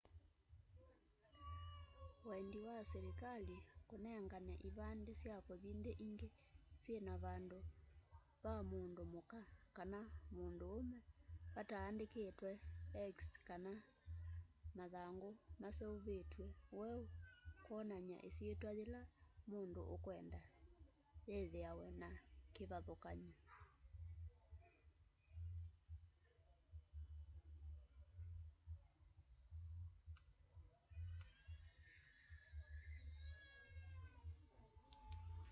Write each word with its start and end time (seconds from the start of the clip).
wendi 2.29 2.59
wa 2.67 2.77
selikali 2.91 3.57
kunengane 3.89 4.53
ivande 4.69 5.13
sya 5.21 5.35
kuthi 5.47 5.69
nthi 5.79 5.93
ingi 6.05 6.29
syina 6.83 7.13
vandu 7.25 7.59
va 8.43 8.53
mundu 8.71 9.03
muka 9.13 9.41
kana 9.77 9.99
munduume 10.35 10.99
vataandikitwe 11.55 12.51
x 13.15 13.17
kana 13.47 13.73
mathangu 14.77 15.29
maseuvitw'e 15.61 16.47
weu 16.79 17.01
kwonany'a 17.65 18.17
isyitwa 18.29 18.71
yila 18.79 19.01
mundu 19.51 19.81
ukwenda 19.95 20.39
withiawa 21.27 21.87
na 22.01 22.09
kivathukany'o 22.53 23.39